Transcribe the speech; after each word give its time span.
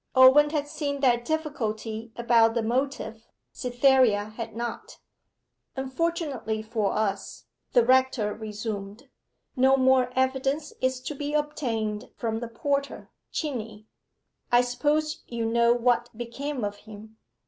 Owen 0.15 0.49
had 0.49 0.67
seen 0.67 1.01
that 1.01 1.23
difficulty 1.25 2.11
about 2.15 2.55
the 2.55 2.63
motive; 2.63 3.27
Cytherea 3.53 4.29
had 4.29 4.55
not. 4.55 4.97
'Unfortunately 5.75 6.63
for 6.63 6.93
us,' 6.93 7.45
the 7.73 7.85
rector 7.85 8.33
resumed, 8.33 9.09
'no 9.55 9.77
more 9.77 10.11
evidence 10.15 10.73
is 10.81 11.01
to 11.01 11.13
be 11.13 11.35
obtained 11.35 12.09
from 12.17 12.39
the 12.39 12.47
porter, 12.47 13.11
Chinney. 13.31 13.85
I 14.51 14.61
suppose 14.61 15.21
you 15.27 15.45
know 15.45 15.71
what 15.73 16.09
became 16.17 16.63
of 16.63 16.77
him? 16.77 17.17